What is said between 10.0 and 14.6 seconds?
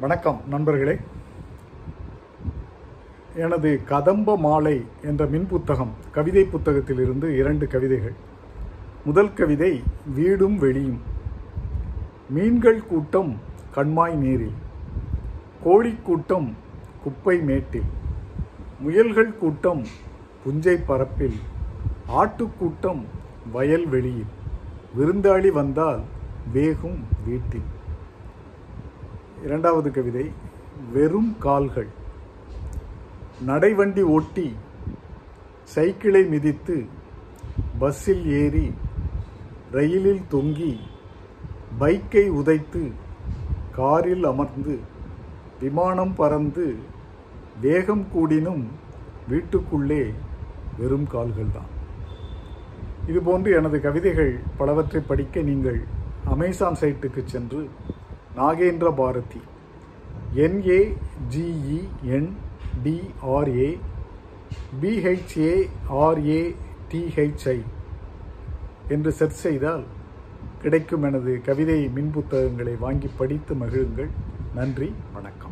வீடும் வெளியும். மீன்கள் கூட்டம் கண்மாய் நீரில்.